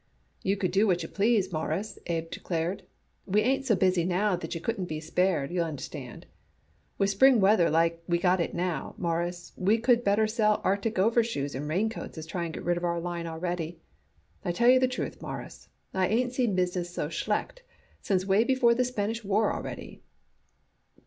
[0.41, 2.81] "You could do what you please, Mawruss," Abe declared.
[3.27, 6.25] "We ain't so busy now that you couldn't be spared, y'understand.
[6.97, 11.53] With spring weather like we got it now, Mawruss, we could better sell arctic overshoes
[11.53, 13.79] and raincoats as try to get rid of our line already.
[14.43, 17.61] I tell you the truth, Mawruss, I ain't seen business so schlecht
[18.01, 20.01] since way before the Spanish War already."